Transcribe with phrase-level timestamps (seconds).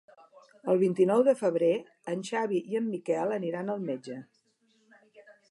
[0.71, 1.69] El vint-i-nou de febrer
[2.15, 4.19] en Xavi i en Miquel aniran al metge.